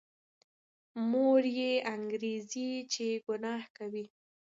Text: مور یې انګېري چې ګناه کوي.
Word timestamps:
مور 1.09 1.41
یې 1.57 1.71
انګېري 1.93 2.35
چې 2.93 3.05
ګناه 3.25 3.63
کوي. 3.77 4.05